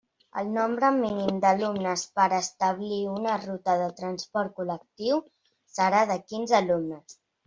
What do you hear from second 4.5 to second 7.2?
col·lectiu serà de quinze alumnes.